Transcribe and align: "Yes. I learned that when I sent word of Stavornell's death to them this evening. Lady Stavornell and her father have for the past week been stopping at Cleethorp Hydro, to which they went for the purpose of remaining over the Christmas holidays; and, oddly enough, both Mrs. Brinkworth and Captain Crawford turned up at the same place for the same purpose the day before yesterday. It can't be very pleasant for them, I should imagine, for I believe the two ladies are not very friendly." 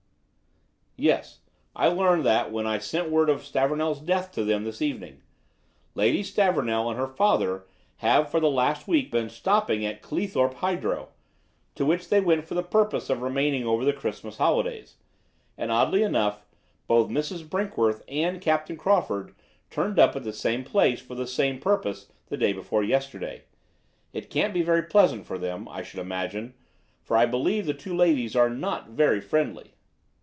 "Yes. 0.97 1.39
I 1.75 1.87
learned 1.87 2.27
that 2.27 2.51
when 2.51 2.67
I 2.67 2.77
sent 2.77 3.09
word 3.09 3.27
of 3.31 3.43
Stavornell's 3.43 3.99
death 3.99 4.31
to 4.33 4.43
them 4.43 4.65
this 4.65 4.83
evening. 4.83 5.23
Lady 5.95 6.21
Stavornell 6.21 6.91
and 6.91 6.99
her 6.99 7.07
father 7.07 7.65
have 7.97 8.29
for 8.29 8.39
the 8.39 8.55
past 8.55 8.87
week 8.87 9.09
been 9.09 9.27
stopping 9.27 9.83
at 9.83 10.03
Cleethorp 10.03 10.53
Hydro, 10.55 11.09
to 11.73 11.85
which 11.87 12.09
they 12.09 12.19
went 12.21 12.45
for 12.45 12.53
the 12.53 12.61
purpose 12.61 13.09
of 13.09 13.23
remaining 13.23 13.65
over 13.65 13.83
the 13.83 13.93
Christmas 13.93 14.37
holidays; 14.37 14.97
and, 15.57 15.71
oddly 15.71 16.03
enough, 16.03 16.45
both 16.85 17.09
Mrs. 17.09 17.49
Brinkworth 17.49 18.03
and 18.07 18.39
Captain 18.39 18.77
Crawford 18.77 19.33
turned 19.71 19.97
up 19.97 20.15
at 20.15 20.23
the 20.23 20.31
same 20.33 20.63
place 20.63 21.01
for 21.01 21.15
the 21.15 21.25
same 21.25 21.57
purpose 21.57 22.11
the 22.27 22.37
day 22.37 22.53
before 22.53 22.83
yesterday. 22.83 23.45
It 24.13 24.29
can't 24.29 24.53
be 24.53 24.61
very 24.61 24.83
pleasant 24.83 25.25
for 25.25 25.39
them, 25.39 25.67
I 25.67 25.81
should 25.81 25.99
imagine, 25.99 26.53
for 27.01 27.17
I 27.17 27.25
believe 27.25 27.65
the 27.65 27.73
two 27.73 27.95
ladies 27.95 28.35
are 28.35 28.51
not 28.51 28.89
very 28.89 29.19
friendly." 29.19 29.71